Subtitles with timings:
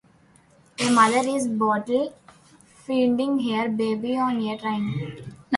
[0.79, 5.27] A mother is bottle-feeding her baby on a train.